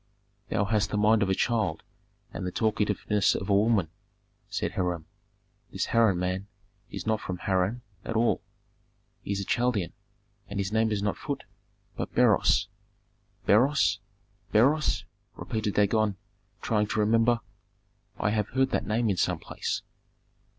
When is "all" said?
8.15-8.41